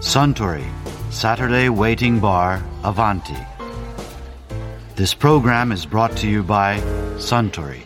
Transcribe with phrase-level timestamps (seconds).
[0.00, 0.64] Suntory
[1.10, 3.36] Saturday Waiting Bar Avanti.
[4.96, 6.80] This program is brought to you by
[7.18, 7.82] Suntory.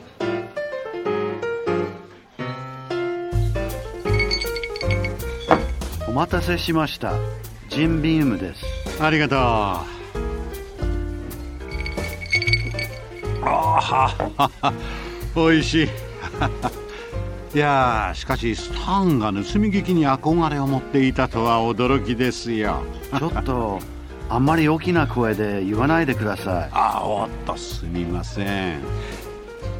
[6.06, 7.14] お待たせしました。
[7.68, 8.64] ジンビームです。
[9.00, 9.38] ありがとう。
[9.38, 9.86] あ
[13.44, 14.72] あは
[15.36, 15.88] おいしい。
[17.55, 22.83] いやーしかしスタンが盗み聞きに憧れを持っていたとは驚きですよ。
[23.15, 23.79] ちょっと、
[24.27, 26.69] あんまり大きな声で言わないでください。
[26.71, 28.81] あおっとすみません。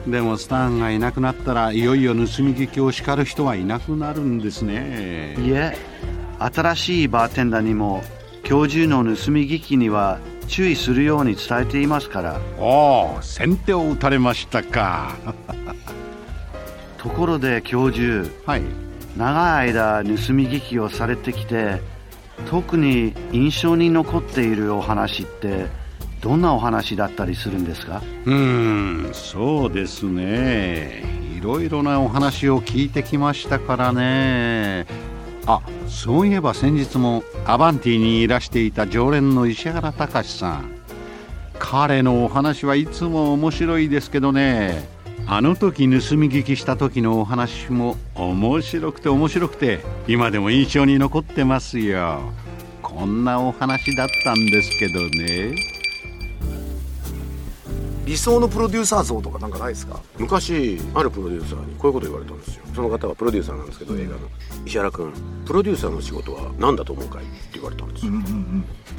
[0.06, 5.36] でもスタンがいなくなったらいよいよ盗み聞きを叱る人はいなくなるんですね。
[5.40, 5.76] いえ、
[6.38, 8.04] 新しいバーテンダーにも
[8.48, 12.40] 今日中の盗み聞きには注意するように伝えていますから。
[12.60, 15.16] おお先手を打たれましたか。
[17.04, 18.62] ところで教授、はい。
[19.18, 21.82] 長い間盗み聞きをされてきて、
[22.50, 25.68] 特に印象に残っているお話って
[26.22, 28.02] どんなお話だったりするんですか？
[28.26, 31.04] うーんそうですね。
[31.38, 34.88] いろいろなお話を聞いてきましたからね。
[35.46, 40.72] あそういえば先日もアバンティにいらしていた常連の石原隆さん。
[41.60, 44.88] 彼のお話はいつも面白いですけどね
[45.26, 52.20] あの時盗み聞きした時のお話も面白くて面白くて今でも印象に残ってますよ。
[52.82, 55.56] こんなお話だったんですけどね。
[58.06, 60.00] 理想のプロデューサー像とかなんかないですか？
[60.20, 62.66] 昔あるプロデューサーにこういうこと言われたんですよ。
[62.76, 64.18] その方はプロデューサーなんですけど映画の。
[64.66, 65.14] 石原君
[65.46, 68.12] プロデューサーの仕事は何だと思うかいって言われたんですよ、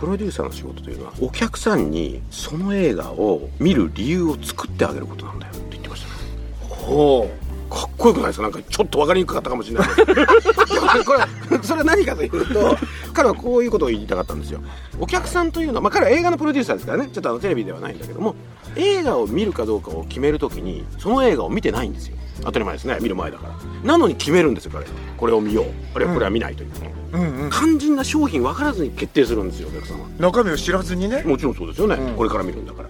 [0.01, 5.55] プロデューサーの仕事というのはお客さんにその映画を見る理由を作ってあげることなんだよ
[6.85, 7.31] ほ
[7.71, 8.43] かっこよくないですか？
[8.43, 9.89] なんかちょっと分かりにくかったかもしれない。
[9.89, 9.97] こ
[11.51, 12.77] れそれは何かというと
[13.13, 14.61] 彼はこういうことを言いたかったんですよ。
[15.01, 17.09] お客さんというのは、まあ、彼は映画のプロデューサーですからね。
[17.13, 18.35] ちょっとあのテレビではないんだけども
[18.77, 22.17] 映画を見るかどうかを決めるときにその映画を見てないんですよ。
[22.43, 22.99] 当たり前ですね。
[23.01, 23.55] 見る前だから。
[23.85, 24.85] なのに決めるんですよ彼。
[24.85, 25.67] はこれを見よう。
[25.95, 26.71] あるいはこれは見ないという、
[27.13, 27.51] ううんうん。
[27.51, 31.23] 肝心な商品分からずに決定するんですよお客さんは中身を知らずにね。
[31.25, 32.15] もちろんそうですよね、うん。
[32.15, 32.89] これから見るんだから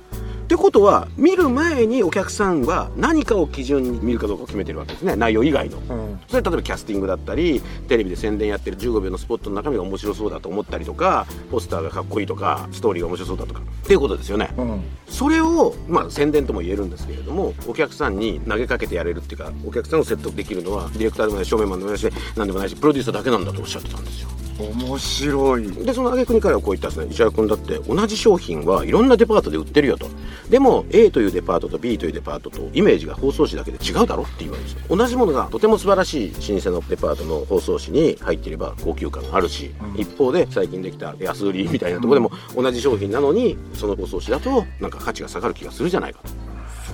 [0.54, 5.16] ってことは見る前にお客さんは何かを基準に見るかどうかを決めてるわけですね。
[5.16, 6.20] 内容以外の、うん。
[6.28, 13.62] それ例えばキャスティングだったりテレビで宣伝やってる15秒のスポットの中身が面白そうだと思ったりとかポスターがかっこいいとかストーリーが面白そうだとか。
[13.62, 14.82] っていうことですよね、うん。
[15.08, 24.28] それを、まあ、宣伝とも言えるんですけれどもお客さんに投げかけてやれるっていうかお客さんを説得できるのはディレクターでもない正面マンでもないし何でもないしプロデューサーだけなんだとおっしゃってたんですよ
[24.58, 25.70] 面白い。
[25.70, 27.12] でその挙句に彼はこう言ったんですね。
[27.12, 30.08] 石原君だって同じ商品はいろんなデパートで売ってるよと。
[30.48, 34.96] でも A というデパートと B というデパートとイメージが包装紙だけで違うだろって言われるんですよ。
[34.96, 46.43] 同じものがとても素晴らしい老舗のデパートの包装紙に入っていれば高級感があるし、一方で最近できた安売りみたいなところでも同じ商品なのにその包装紙だとなんか価値が下がる気がするじゃないかと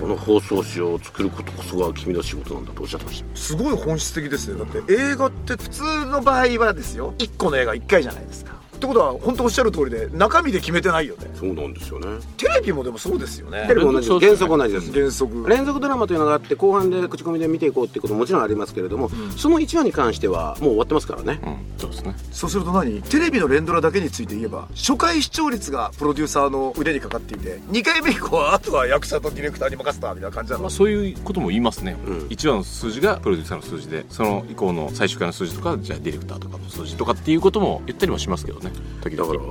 [0.00, 3.37] その包装紙を作ることこそが君の仕事なんだとおっしゃってました。
[3.37, 4.59] すごい本質的ですね。
[4.59, 7.12] だって映画って普通の場合はですよ。
[7.19, 8.55] 1個の映画1回じゃないですか。
[8.80, 11.26] ってことは本当おっしゃる通りで中身で決めてないよね。
[11.34, 12.06] そうなんですよね。
[12.38, 13.66] テレビもでもそうですよね。
[13.68, 14.92] テレビも同じです原則同じです。
[14.92, 15.48] 原則。
[15.48, 21.41] 連続ドラマというのがあって後半で口コミで見ていこうっていうことももちろんありますけれども、その1話に関してはもう終わってますからね、
[21.76, 22.14] そうですね。
[22.32, 23.02] そうすると何？
[23.02, 30.62] テレビの連ドラだけについて言えば初回視聴率がプロデューサーの腕にかかっていて2回目以降はあとは役者とディレクターに任せたみたいな感じなの？
[30.62, 32.18] まあ、そういうことも言いますね、うん。
[32.28, 38.69] 1話の数字がプロデューサーの数字でその以降の最終回の数字とかじゃあディレクターとかの数字とかっていうことも言ったりもしますけどね
[39.03, 39.32] 時々。
[39.32, 39.50] だから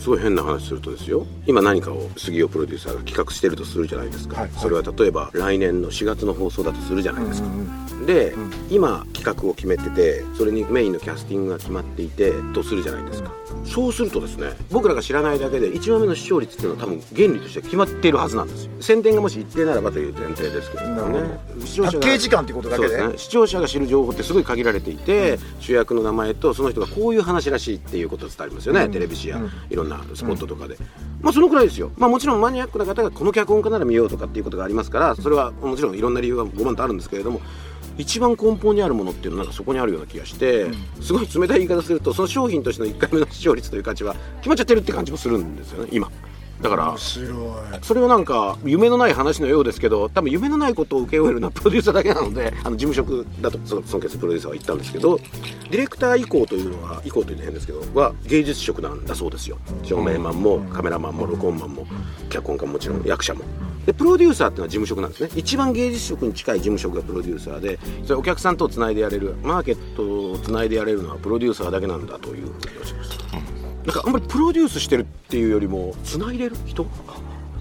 [0.00, 4.60] すごい変な話するとですよ今何かを杉尾プロデューサーが企画してるとするじゃないですか、はいはい。
[4.60, 7.48] それは例えば来年の4月の放送だとするじゃないですか、
[8.06, 8.34] で、
[8.70, 13.32] 今企画を決めててそれにメインのキャスティングが決まっていてとするじゃないですか、
[13.64, 18.70] そうするとですね僕らが知らないだけで1話目の視聴率っていうのは多分原理として決まっているはずなんですよ。
[18.80, 21.40] 宣伝がもし一定ならばという前提ですけどなるもね。
[21.64, 22.88] 視聴者がパッケージ感ってことだけで。
[22.88, 23.18] そうですね。
[23.18, 30.76] 視聴者が知る情報ってすごい限られていて、主役の名前とその人がこういう話らしいっていうこと伝わりますよね、テレビ誌やいろんなスポットとかで、
[31.20, 31.92] まあそのくらいですよ。
[31.96, 37.40] まあもちろんマニアックな方がこの脚本家なら見ようとかっていうことがありますからそれはもちろんいろんな理由は5万とあるんですけれども
[37.98, 40.66] 一番根本にあるものっていうのはなんかそこにあるような気がして、
[41.00, 46.10] すごい冷たい言い方するとその商品としての1回目の視聴率という価値は決まっちゃってるって感じもするんですよね今
[46.60, 46.94] だから
[47.82, 59.58] それはなんか夢のない話のようですけど多分夢のないことを受け負えるのは プロデューサーだけなのであの事務職だとその尊敬するプロデューサーは言ったんですけどディレクター以降というのは以降というのは変ですけどは芸術職なんだそうですよ。
[59.82, 61.86] 照明マンもカメラマンも録音マンも
[62.28, 63.42] 脚本家ももちろん役者も。
[63.84, 65.30] でプロデューサーっていうのは事務職なんですね。
[65.36, 73.55] 一番芸術職に近い事務職がプロデューサーでそれお客さんとつないでやれるマーケットをつないでやれるのはプロデューサーだけなんだというふうにおっしゃいました
[73.86, 76.84] なんかあんまりプロデュースしてるっていうよりもつないでる人？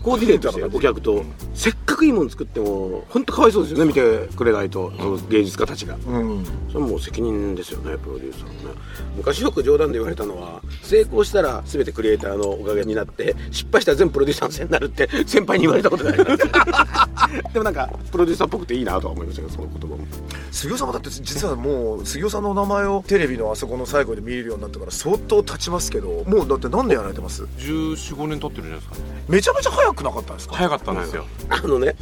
[0.06, 1.26] コーディネートしお客と、
[1.56, 6.46] せっかくいいもの作っても本当かわいそうですよね見てくれないと、その芸術家たちが、うん。
[6.68, 8.80] それはもう責任ですよねプロデューサーのね。
[9.18, 16.38] 昔よく冗談で言われたのは成功したら全てクリエイターのおかげになって失敗したら全部プロデューサーのせいになるって先輩に言われたことがあります。
[17.54, 20.06] でもなんかプロデューサーっぽくていいなとは思いましたけどその言葉も。
[20.52, 29.02] 杉尾さんもだって実はもう杉尾さんのお名前をテレビのあそこの最後で見れるようになってから相当経ちますけどもうだって何年やられてます？1415年経ってるんじゃないですかね。
[29.28, 30.56] めちゃめちゃ早くなかったんですか？
[30.56, 31.26] 早かったんですよ。
[31.50, 31.96] あのね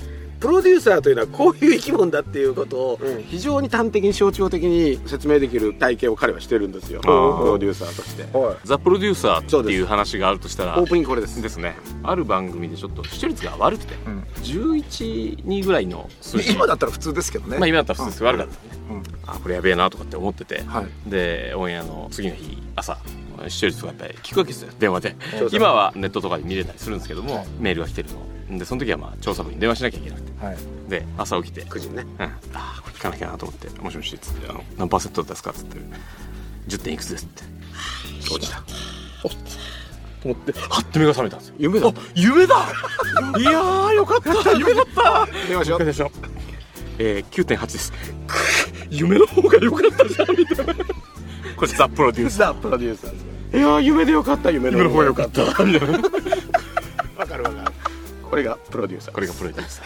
[0.43, 3.23] プロデューサーというのはこういう生き物だっていうことをうん。
[3.23, 6.99] 非常に端的に象徴的に説明できる体験を彼はしてるんですよ。
[6.99, 7.11] プー
[7.45, 8.23] ロデューサーとして。
[8.37, 8.57] はい。
[8.65, 11.41] ザ・プロデューサーっていう話があるとしたらオープニングこれです。
[11.41, 14.19] ですねある番組でちょっと視聴率が悪くて、ん。
[14.43, 16.51] 11人ぐらいの数字。
[16.51, 17.57] 今だったら普通ですけどね。
[17.57, 18.23] まあ今だったら普通です。
[18.25, 18.53] 悪かった。
[18.53, 18.59] ね、
[18.89, 19.03] うん。
[19.25, 21.09] あこれやべえなとかって思ってて、はい。
[21.09, 22.97] でオンエアの次の日朝
[23.47, 24.73] 視聴率がやっぱり聞くわけですよ。
[24.77, 25.15] 電話で。
[25.41, 27.47] うん今はネットとかで見れたりするんですけども、はい。
[27.59, 30.45] メールが来てるのでその時はまあ調査部に電話しなきゃいけなくて。
[30.45, 30.57] はい。
[30.89, 31.65] で朝起きて。
[31.65, 32.03] 9時にね。
[32.03, 35.77] うん、ああこれ聞かなきゃなと思って「もしもし」っつってあの「何パーセントですか?」っつって
[36.67, 37.43] 「10点いくつです」って。
[38.31, 38.57] 落ちた。
[38.61, 39.29] と
[40.29, 41.55] 思ってはって目が覚めたんですよ。
[41.59, 41.87] 夢だ。
[41.89, 42.55] あ夢だ！
[43.37, 44.51] いやーよかった。
[44.57, 45.27] 夢だった。
[45.47, 45.85] 電話しよう。
[45.85, 46.11] でしょ。
[46.99, 47.93] えー、9.8です。
[48.89, 50.73] 夢の方が良かったじゃんみたいな。
[51.55, 53.57] これザ・プロデューサザ・プロデューサー。
[53.57, 54.49] いやー夢でよかった。
[54.51, 55.43] 夢の方が良かった。
[55.63, 56.09] みたいな
[58.33, 59.13] これがプロデューサー。
[59.13, 59.85] これがプロデューサー。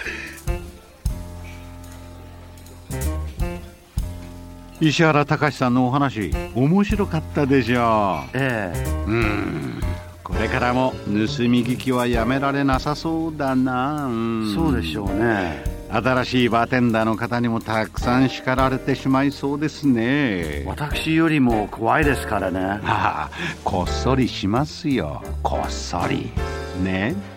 [4.79, 8.89] 石原隆さんのお話面白かったでしょええ。
[9.05, 9.81] ううん。
[10.23, 11.27] これからも盗み
[11.65, 14.05] 聞きはやめられなさそうだな。
[14.05, 15.65] うんそうでしょうね。
[15.89, 20.63] 新しいバーテンダーの方にもたくさん叱られてしまいそうですね。
[20.65, 22.61] 私よりも怖いですからね。
[22.61, 23.29] ああ
[23.65, 25.21] こっそりしますよ。
[25.43, 26.31] こっそり。
[26.81, 27.36] ね